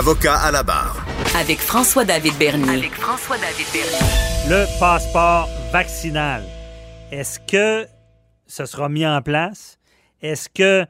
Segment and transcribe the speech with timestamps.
[0.00, 1.04] Avocat à la barre.
[1.38, 2.70] Avec François-David Bernier.
[2.70, 4.48] Avec François-David Bernier.
[4.48, 6.42] Le passeport vaccinal.
[7.12, 7.86] Est-ce que
[8.46, 9.78] ce sera mis en place?
[10.22, 10.86] Est-ce que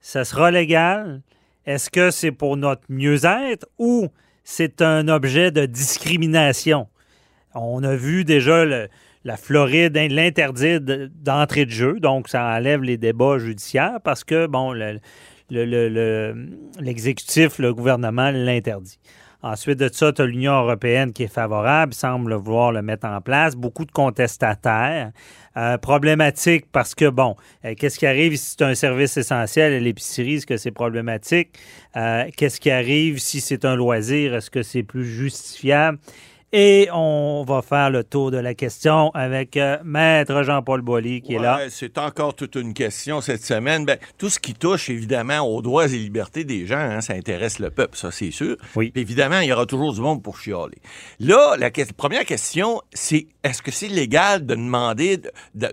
[0.00, 1.20] ça sera légal?
[1.66, 4.08] Est-ce que c'est pour notre mieux-être ou
[4.44, 6.88] c'est un objet de discrimination?
[7.54, 13.36] On a vu déjà la Floride l'interdire d'entrée de jeu, donc ça enlève les débats
[13.36, 14.72] judiciaires parce que, bon,
[15.50, 18.98] l'exécutif, le, le gouvernement l'interdit.
[19.42, 23.20] Ensuite de ça, tu as l'Union européenne qui est favorable, semble vouloir le mettre en
[23.20, 23.54] place.
[23.54, 25.12] Beaucoup de contestataires.
[25.58, 29.80] Euh, problématique parce que, bon, euh, qu'est-ce qui arrive si c'est un service essentiel à
[29.80, 30.36] l'épicerie?
[30.36, 31.50] Est-ce que c'est problématique?
[31.94, 34.34] Euh, qu'est-ce qui arrive si c'est un loisir?
[34.34, 35.98] Est-ce que c'est plus justifiable?
[36.56, 41.34] Et on va faire le tour de la question avec euh, Maître Jean-Paul Boilly qui
[41.34, 41.62] est là.
[41.68, 43.84] C'est encore toute une question cette semaine.
[43.84, 47.58] Ben, tout ce qui touche évidemment aux droits et libertés des gens, hein, ça intéresse
[47.58, 48.56] le peuple, ça c'est sûr.
[48.76, 48.92] Oui.
[48.94, 50.78] évidemment, il y aura toujours du monde pour chialer.
[51.18, 55.20] Là, la première question, c'est est-ce que c'est légal de demander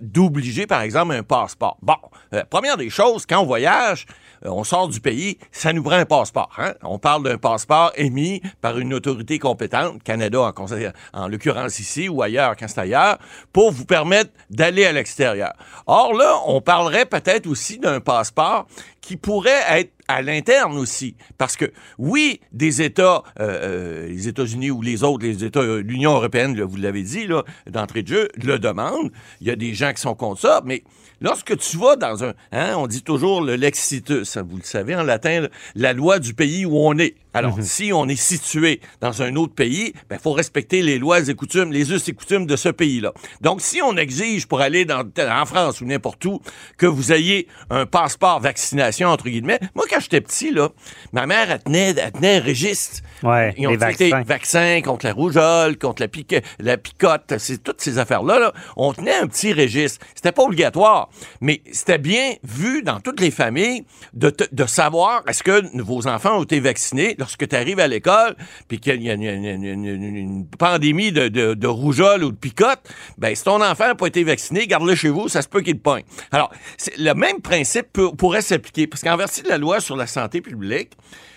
[0.01, 1.77] d'obliger, par exemple, un passeport?
[1.83, 1.93] Bon,
[2.33, 4.07] euh, première des choses, quand on voyage,
[4.44, 6.52] on sort du pays, ça nous prend un passeport.
[6.58, 6.73] Hein?
[6.84, 10.66] On parle d'un passeport émis par une autorité compétente, Canada en,
[11.14, 13.17] en l'occurrence ici ou ailleurs quand c'est ailleurs,
[13.53, 15.53] pour vous permettre d'aller à l'extérieur.
[15.86, 18.67] Or là, on parlerait peut-être aussi d'un passeport
[19.02, 21.16] qui pourrait être à l'interne aussi.
[21.38, 26.14] Parce que, oui, des États, euh, euh, les États-Unis ou les autres, les États, l'Union
[26.14, 29.12] européenne, vous l'avez dit, là, d'entrée de jeu, le demandent.
[29.39, 30.84] Il y a des gens qui sont contre ça, mais
[31.21, 34.95] Lorsque tu vas dans un, hein, on dit toujours le lexitus, hein, vous le savez
[34.95, 37.15] en latin, la loi du pays où on est.
[37.33, 37.63] Alors, mhm.
[37.63, 41.33] si on est situé dans un autre pays, il ben, faut respecter les lois et
[41.33, 43.13] coutumes, les us et coutumes de ce pays-là.
[43.39, 46.41] Donc, si on exige pour aller dans, en France ou n'importe où
[46.77, 50.69] que vous ayez un passeport vaccination, entre guillemets, moi, quand j'étais petit, là,
[51.13, 53.01] ma mère, elle tenait, elle tenait un registre.
[53.23, 54.81] Ouais, Ils ont les vaccins.
[54.81, 58.39] contre la rougeole, contre la, pique, la picote, c'est toutes ces affaires-là.
[58.39, 58.53] Là.
[58.75, 60.05] On tenait un petit registre.
[60.15, 61.09] C'était pas obligatoire,
[61.39, 66.39] mais c'était bien vu dans toutes les familles de, de savoir est-ce que vos enfants
[66.39, 68.35] ont été vaccinés lorsque tu arrives à l'école,
[68.67, 72.79] puis qu'il y a une, pandémie de, rougeole ou de picote,
[73.17, 75.79] ben si ton enfant n'a pas été vacciné, garde-le chez vous, ça se peut qu'il
[75.79, 76.03] pogne.
[76.31, 76.51] Alors,
[76.97, 80.91] le même principe pourrait s'appliquer, parce qu'en vertu de la loi sur la santé publique,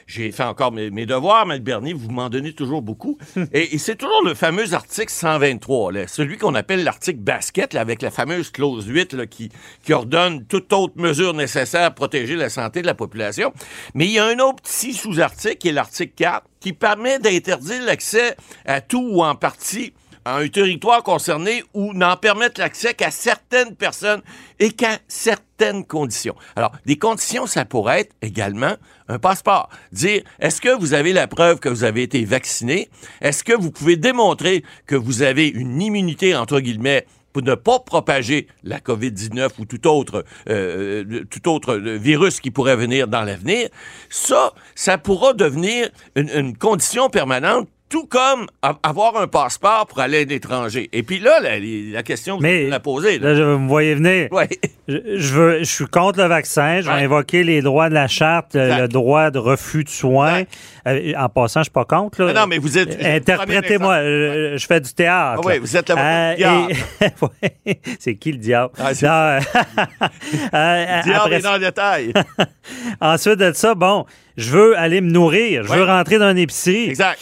[0.06, 1.58] j'ai fait encore mes, devoirs, M.
[1.60, 3.18] Bernier, vous m'en donnez toujours beaucoup.
[3.52, 8.50] et, c'est toujours le fameux article 123, celui qu'on appelle l'article basket, avec la fameuse
[8.50, 9.50] clause 8 qui,
[9.84, 13.52] qui ordonne toute autre mesure nécessaire à protéger la santé de la population.
[13.94, 17.82] Mais il y a un autre petit sous-article, qui est l'article 4, qui permet d'interdire
[17.84, 19.92] l'accès à tout ou en partie
[20.24, 24.22] à un territoire concerné ou n'en permettre l'accès qu'à certaines personnes
[24.58, 26.34] et qu'à certaines conditions.
[26.56, 28.74] Alors, des conditions, ça pourrait être également
[29.08, 29.68] un passeport.
[29.92, 32.88] Dire, est-ce que vous avez la preuve que vous avez été vacciné?
[33.20, 37.80] Est-ce que vous pouvez démontrer que vous avez une immunité, entre guillemets, pour ne pas
[37.80, 43.68] propager la COVID-19 ou tout autre, euh, tout autre virus qui pourrait venir dans l'avenir,
[44.08, 48.46] ça, ça pourra devenir une, une condition permanente tout comme
[48.82, 50.88] avoir un passeport pour aller à l'étranger.
[50.92, 53.18] Et puis là, la, question que Mais, la posée.
[53.18, 53.34] Là.
[53.34, 54.28] je, vous me voyez venir.
[54.32, 54.48] Ouais.
[54.88, 56.80] Je, veux, je suis contre le vaccin.
[56.80, 60.42] Je vais invoquer les droits de la charte, le, droit de refus de soins.
[60.88, 62.22] Euh, en passant, je suis pas contre.
[62.22, 62.32] Là.
[62.32, 63.02] Non, mais vous êtes.
[63.02, 64.02] Interprétez-moi.
[64.02, 65.42] Je, fais du théâtre.
[65.44, 66.68] Ah oui, vous êtes la euh,
[67.66, 67.78] et...
[68.00, 68.72] C'est qui le diable?
[68.78, 69.40] Ah, euh,
[70.54, 71.36] euh, diable après...
[71.36, 72.12] est dans le détail.
[73.00, 74.04] Ensuite de ça, bon,
[74.36, 75.64] je veux aller me nourrir.
[75.64, 76.88] Je veux rentrer dans une épicerie.
[76.88, 77.20] Exact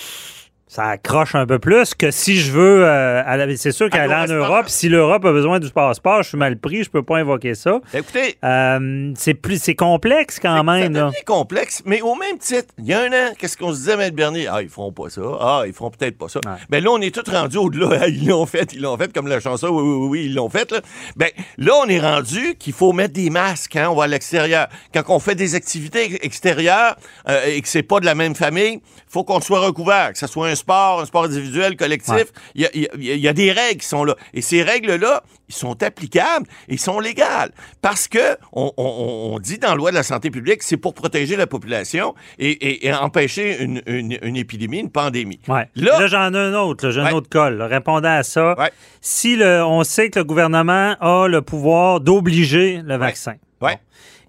[0.72, 2.86] ça accroche un peu plus que si je veux.
[2.86, 6.56] Euh, c'est sûr qu'aller en Europe, si l'Europe a besoin du passeport, je suis mal
[6.56, 7.80] pris, je peux pas invoquer ça.
[7.92, 11.10] Écoutez, euh, c'est plus, c'est complexe quand même.
[11.14, 13.98] C'est complexe, mais au même titre, il y a un an, qu'est-ce qu'on se disait,
[13.98, 14.48] Maître Bernier?
[14.50, 15.20] Ah, ils feront pas ça.
[15.40, 16.40] Ah, ils feront peut-être pas ça.
[16.46, 18.08] Mais ben là, on est tous rendus au-delà.
[18.12, 19.68] Ils l'ont fait, ils l'ont fait comme la chanson.
[19.68, 20.70] Oui, oui, oui, ils l'ont fait.
[20.70, 20.80] Là.
[21.16, 21.28] Ben
[21.58, 24.68] là, on est rendu qu'il faut mettre des masques quand on va à l'extérieur.
[24.94, 26.96] Quand on fait des activités extérieures
[27.28, 30.26] euh, et que c'est pas de la même famille, faut qu'on soit recouvert, que ce
[30.26, 33.28] soit un sport, un sport individuel, collectif, il y, a, il y a- il y
[33.28, 34.14] a des règles qui sont là.
[34.34, 37.50] Et ces règles-là, ils sont applicables et sont légales.
[37.80, 40.94] Parce que on, on- on dit dans la loi de la santé publique, c'est pour
[40.94, 45.40] protéger la population et, et- et empêcher une, une- une épidémie, une pandémie.
[45.48, 45.68] Ouais.
[45.76, 47.12] Là- Là, j'en ai un autre, j'ai un Ouais.
[47.12, 47.60] autre col.
[47.62, 48.54] Répondant à ça,
[49.00, 53.78] si le, on sait que le gouvernement a le pouvoir d'obliger le vaccin, Ouais.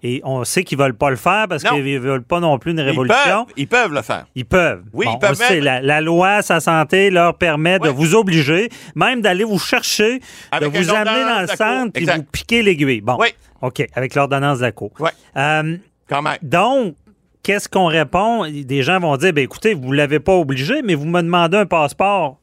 [0.06, 2.72] Et on sait qu'ils veulent pas le faire parce qu'ils ne veulent pas non plus
[2.72, 4.26] une Ils révolution, peuvent, ils peuvent le faire.
[4.34, 4.82] Ils peuvent.
[4.92, 8.14] Oui, Bon, ils peuvent on sait, la, la loi sa santé leur permet de vous
[8.14, 10.20] obliger, même d'aller vous chercher,
[10.52, 12.16] Avec de vous amener dans le centre Exact.
[12.18, 13.00] vous piquer l'aiguille.
[13.00, 13.28] Bon, Oui.
[13.62, 14.92] OK, avec l'ordonnance de la Cour.
[15.00, 15.10] Ouais.
[15.38, 15.76] Euh,
[16.08, 16.36] Quand même.
[16.42, 16.94] donc,
[17.42, 18.44] qu'est-ce qu'on répond?
[18.46, 21.56] Des gens vont dire, ben écoutez, vous ne l'avez pas obligé, mais vous me demandez
[21.56, 22.38] un passeport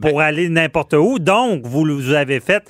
[0.00, 1.18] pour aller n'importe où.
[1.18, 2.62] Donc, vous, vous avez fait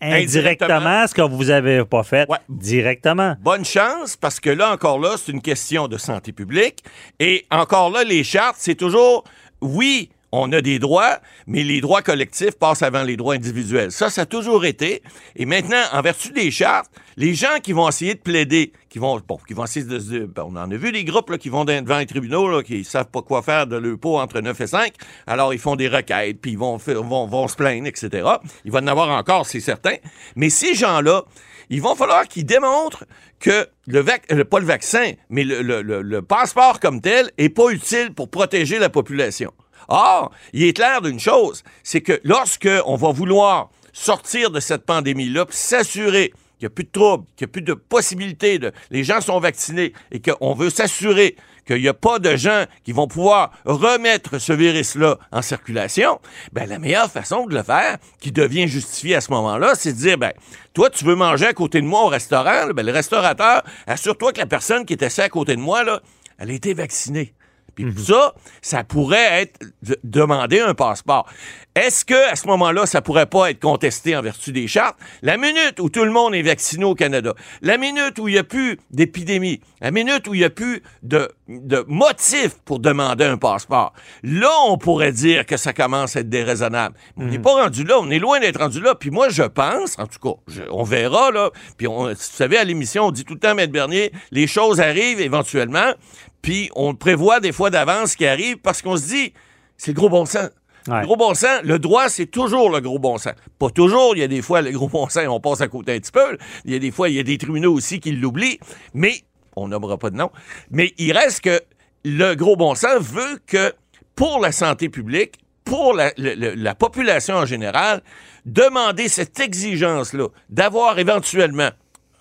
[0.00, 1.06] indirectement, Indirectement.
[1.06, 2.38] ce que vous avez pas fait Ouais.
[2.48, 3.34] directement.
[3.40, 6.82] Bonne chance, parce que là, encore là, c'est une question de santé publique.
[7.18, 9.24] Et encore là, les chartes, c'est toujours,
[9.60, 13.90] oui, on a des droits, mais les droits collectifs passent avant les droits individuels.
[13.90, 15.02] Ça, ça a toujours été.
[15.36, 19.20] Et maintenant, en vertu des chartes, les gens qui vont essayer de plaider, qui vont,
[19.26, 21.48] bon, qui vont essayer de, se- ben, on en a vu des groupes là, qui
[21.48, 24.60] vont devant les tribunaux, là, qui savent pas quoi faire de leur pot entre 9
[24.60, 24.92] et 5.
[25.26, 28.26] Alors, ils font des requêtes, puis ils vont, vont, vont se plaindre, etc.
[28.64, 29.94] Il va en avoir encore, c'est certain.
[30.36, 31.24] Mais ces gens-là,
[31.70, 33.04] il va falloir qu'ils démontrent
[33.40, 37.30] que le vac euh, pas le vaccin, mais le, le- le- le passeport comme tel
[37.38, 39.52] est pas utile pour protéger la population.
[39.90, 44.86] Or, il est clair d'une chose, c'est que lorsque on va vouloir sortir de cette
[44.86, 48.60] pandémie-là, s'assurer qu'il n'y a plus de troubles, qu'il n'y a plus de possibilités.
[48.90, 52.92] Les gens sont vaccinés et qu'on veut s'assurer qu'il n'y a pas de gens qui
[52.92, 56.20] vont pouvoir remettre ce virus-là en circulation,
[56.52, 59.98] ben la meilleure façon de le faire, qui devient justifiée à ce moment-là, c'est de
[59.98, 60.32] dire, ben,
[60.72, 64.38] toi, tu veux manger à côté de moi au restaurant, ben, le restaurateur, assure-toi que
[64.38, 66.00] la personne qui est assise à côté de moi, là,
[66.38, 67.34] elle a été vaccinée.
[67.74, 71.26] Puis ça, ça pourrait être de- demander un passeport.
[71.74, 74.96] Est-ce que à ce moment-là, ça pourrait pas être contesté en vertu des chartes?
[75.22, 77.32] La minute où tout le monde est vacciné au Canada,
[77.62, 80.82] la minute où il n'y a plus d'épidémie, la minute où il n'y a plus
[81.04, 83.92] de, de motif pour demander un passeport,
[84.24, 86.96] là, on pourrait dire que ça commence à être déraisonnable.
[87.16, 88.94] On n'est pas rendu là, on est loin d'être rendu là.
[88.96, 92.56] Puis moi, je pense, en tout cas, je- on verra, là, puis on, vous savez,
[92.58, 95.92] à l'émission, on dit tout le temps, Maître Bernier, les choses arrivent éventuellement,
[96.42, 99.32] puis on prévoit des fois d'avance ce qui arrive parce qu'on se dit,
[99.76, 100.50] c'est le gros bon sens.
[100.88, 101.00] Ouais.
[101.00, 103.34] Le gros bon sens, le droit, c'est toujours le gros bon sens.
[103.58, 105.94] Pas toujours, il y a des fois, le gros bon sens, on passe à côté
[105.94, 106.38] un petit peu.
[106.64, 108.58] Il y a des fois, il y a des tribunaux aussi qui l'oublient,
[108.94, 109.22] mais
[109.56, 110.30] on nommera pas de nom.
[110.70, 111.60] Mais il reste que
[112.04, 113.74] le gros bon sens veut que
[114.16, 115.34] pour la santé publique,
[115.64, 118.02] pour la, la population en général,
[118.46, 121.70] demander cette exigence-là d'avoir éventuellement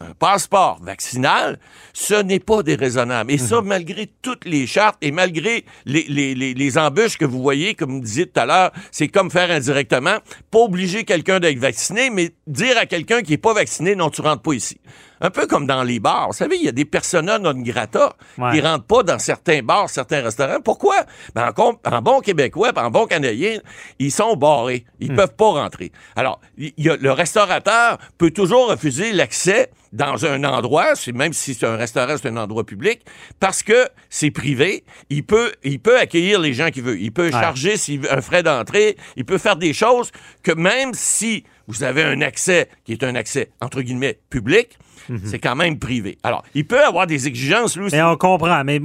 [0.02, 1.60] un passeport vaccinal,
[1.94, 3.32] ce n'est pas déraisonnable.
[3.32, 7.42] Et ça, malgré toutes les chartes et malgré les, les, les, les embûches que vous
[7.42, 10.20] voyez, comme vous disiez tout à l'heure, c'est comme faire indirectement,
[10.52, 14.22] pas obliger quelqu'un d'être vacciné, mais dire à quelqu'un qui n'est pas vacciné, non, tu
[14.22, 14.80] rentres pas ici.
[15.22, 16.28] Un peu comme dans les bars.
[16.28, 18.54] Vous savez, il y a des persona non grata Ouais.
[18.54, 20.62] qui rentrent pas dans certains bars, certains restaurants.
[20.64, 20.96] Pourquoi?
[21.36, 23.60] Ben, en, bon québécois, en bon canadien,
[24.00, 24.86] ils sont barrés.
[25.00, 25.92] Ils peuvent pas rentrer.
[26.16, 31.54] Alors, il y a, le restaurateur peut toujours refuser l'accès dans un endroit, même si
[31.54, 33.02] c'est un restaurant, c'est un endroit public,
[33.40, 34.84] parce que c'est privé.
[35.10, 37.00] Il peut, il peut accueillir les gens qu'il veut.
[37.00, 37.76] Il peut charger
[38.10, 38.98] un frais d'entrée.
[39.16, 40.12] Il peut faire des choses
[40.44, 44.78] que même si vous avez un accès qui est un accès, entre guillemets, public,
[45.24, 46.18] c'est quand même privé.
[46.24, 47.90] Alors, il peut avoir des exigences, lui.
[47.92, 48.64] Mais on comprend.
[48.64, 48.82] Mais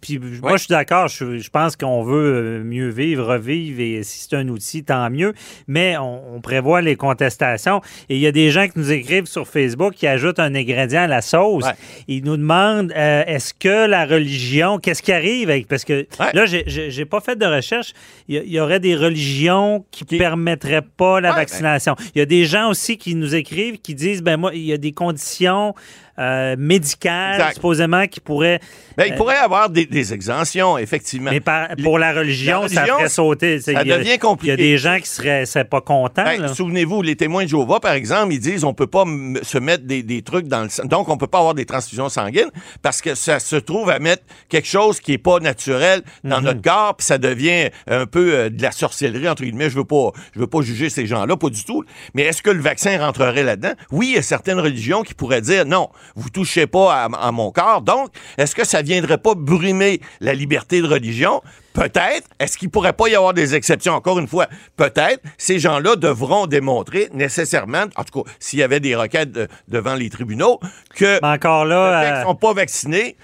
[0.00, 0.58] puis moi, Ouais.
[0.58, 1.08] je suis d'accord.
[1.08, 5.08] Je, je pense qu'on veut euh, mieux vivre, revivre, et si c'est un outil, tant
[5.10, 5.32] mieux.
[5.66, 7.80] Mais on, on prévoit les contestations.
[8.08, 11.02] Et il y a des gens qui nous écrivent sur Facebook qui ajoutent un ingrédient
[11.02, 11.64] à la sauce.
[11.64, 11.72] Ouais.
[12.08, 15.68] Ils nous demandent euh, est-ce que la religion, qu'est-ce qui arrive avec.
[15.68, 16.32] Parce que Ouais.
[16.34, 17.92] là, j'ai- pas fait de recherche.
[18.28, 21.40] Il y, il y aurait des religions qui, Qui- permettraient pas la Ouais, ben.
[21.40, 21.96] vaccination.
[22.14, 24.72] Il y a des gens aussi qui nous écrivent qui disent ben moi, il y
[24.72, 25.74] a des conditions
[26.18, 27.54] euh, médicales, Exact.
[27.54, 28.60] supposément, qui pourraient.
[28.96, 31.30] Ben, il pourrait y avoir des, des exemptions, effectivement.
[31.30, 33.60] Mais par- pour la religion, La ça ferait sauter.
[33.60, 34.52] ça a- devient compliqué.
[34.52, 36.24] Il y a des gens qui seraient, seraient pas contents.
[36.24, 36.48] Ben.
[36.48, 39.04] Souvenez-vous, les témoins de Jéhovah, par exemple, ils disent on peut pas
[39.42, 40.84] se mettre des, des trucs dans le sang.
[40.84, 42.50] Donc, on peut pas avoir des transfusions sanguines
[42.82, 46.44] parce que ça se trouve à mettre quelque chose qui est pas naturel dans Mhm.
[46.44, 49.70] notre corps, puis ça devient un peu euh, de la sorcellerie, entre guillemets.
[49.70, 51.84] Je veux pas, je veux pas juger ces gens-là, pas du tout.
[52.14, 53.72] Mais est-ce que le vaccin rentrerait là-dedans?
[53.90, 57.32] Oui, il y a certaines religions qui pourraient dire non, vous touchez pas à, à
[57.32, 57.82] mon corps.
[57.82, 61.42] Donc, est-ce que ça viendrait pas brumer la liberté de religion?
[61.72, 62.28] Peut-être.
[62.38, 63.94] Est-ce qu'il pourrait pas y avoir des exceptions?
[63.94, 65.20] Encore une fois, peut-être.
[65.38, 69.94] Ces gens-là devront démontrer nécessairement, en tout cas, s'il y avait des requêtes de- devant
[69.94, 70.60] les tribunaux,
[70.94, 73.16] que Mais encore le là, euh, sont pas vaccinés,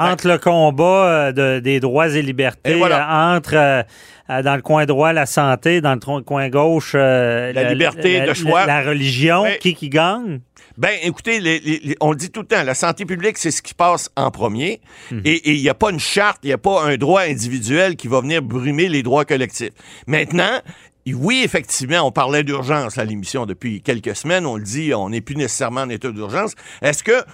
[0.00, 3.32] entre le combat euh, de- des droits et libertés, Et voilà.
[3.32, 7.64] euh, entre euh, dans le coin droit la santé, dans le coin gauche euh, La
[7.72, 8.64] liberté la- de choix.
[8.66, 9.58] la, religion, Oui.
[9.60, 10.40] qui qui gagne?
[10.78, 13.50] Ben, écoutez, les- les- les- on le dit tout le temps, la santé publique, c'est
[13.50, 14.80] ce qui passe en premier.
[15.24, 17.96] Et et il n'y a pas une charte, il n'y a pas un droit individuel
[17.96, 19.72] qui va venir brumer les droits collectifs.
[20.06, 20.60] Maintenant,
[21.06, 24.46] oui, effectivement, on parlait d'urgence à l'émission depuis quelques semaines.
[24.46, 26.54] On le dit, on n'est plus nécessairement en état d'urgence.
[26.82, 27.24] Est-ce que,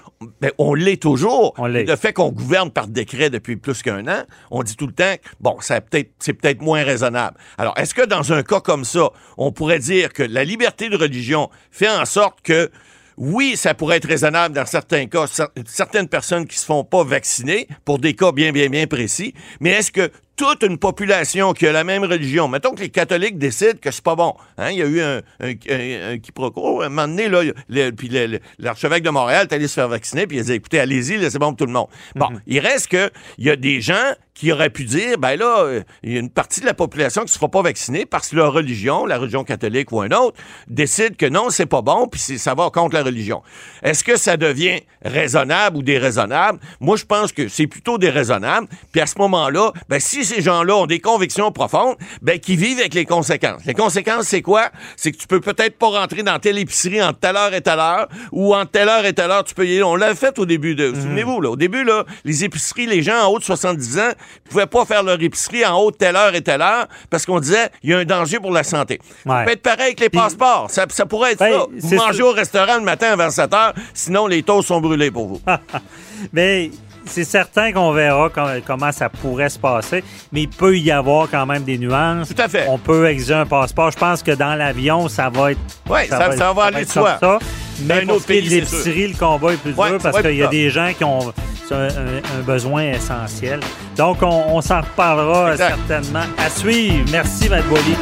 [0.41, 1.53] ben, on l'est toujours?
[1.59, 1.85] On l'est.
[1.85, 5.15] Le fait qu'on gouverne par décret depuis plus qu'un an, on dit tout le temps,
[5.41, 7.37] bon, ça peut-être, c'est peut-être moins raisonnable.
[7.59, 10.97] Alors, est-ce que dans un cas comme ça, on pourrait dire que la liberté de
[10.97, 12.71] religion fait en sorte que
[13.19, 17.03] oui, ça pourrait être raisonnable dans certains cas, cer- certaines personnes qui se font pas
[17.03, 19.33] vacciner pour des cas bien, bien, bien précis.
[19.61, 23.39] Mais est-ce que toute une population qui a la même religion, mettons que les catholiques
[23.39, 24.35] décident que c'est pas bon.
[24.59, 24.71] Hein?
[24.71, 26.83] Il y a eu un, un, un- un quiproquo.
[26.83, 29.75] À un moment donné, là, le- puis le- le- l'archevêque de Montréal est allé se
[29.75, 31.89] faire vacciner, puis il a dit, écoutez, allez-y, là, c'est bon pour tout le monde.
[32.15, 35.63] Bon, il reste que il y a des gens qui auraient pu dire, ben là,
[35.63, 38.05] euh, il y a une partie de la population qui ne se fera pas vacciner
[38.05, 40.37] parce que leur religion, la religion catholique ou un autre,
[40.69, 43.43] décide que non, c'est pas bon, puis ça va contre la religion.
[43.83, 46.59] Est-ce que ça devient raisonnable ou déraisonnable?
[46.81, 48.69] Moi, je pense que c'est plutôt déraisonnable.
[48.93, 52.81] Puis à ce moment-là, ben, si ces gens-là ont des convictions profondes, ben, qu'ils vivent
[52.81, 53.65] avec les conséquences.
[53.65, 54.71] Les conséquences, c'est quoi?
[54.97, 57.79] C'est que tu peux peut-être pas rentrer dans telle épicerie entre telle heure et telle
[57.79, 59.83] heure, ou entre telle heure et telle heure, tu peux y aller.
[59.83, 61.51] On l'a fait au début de, souvenez-vous, là.
[61.53, 64.13] Au début, là, les épiceries, les gens en haut de 70 ans
[64.49, 67.41] pouvaient pas faire leur épicerie en haut de telle heure et telle heure parce qu'on
[67.41, 69.01] disait, il y a un danger pour la santé.
[69.27, 70.71] Ça peut être pareil avec les passeports.
[70.71, 71.67] Ça, ça pourrait être Ben, ça.
[71.89, 75.27] Vous mangez au restaurant le matin à 27 heures, sinon les toasts sont brûlés pour
[75.29, 75.41] vous.
[76.33, 76.71] Mais
[77.05, 80.03] c'est certain qu'on verra com- comment ça pourrait se passer,
[80.33, 82.29] mais il peut y avoir quand même des nuances.
[82.35, 82.67] Tout à fait.
[82.69, 83.93] On peut exiger un passeport.
[83.93, 85.61] Je pense que dans l'avion, ça va être.
[85.89, 87.19] Ouais, ça- ça va aller de soi.
[87.21, 87.39] ça.
[87.85, 89.99] Mais un pour autre ce qui est de l'épicerie, le combat est plus Ouais, dur
[90.03, 91.33] parce qu'il y a des gens qui ont
[91.67, 93.61] c'est un, un- un besoin essentiel.
[93.97, 95.75] Donc, on, on s'en reparlera Exact.
[95.89, 97.05] certainement à suivre.
[97.11, 97.97] Merci, Matt Boily.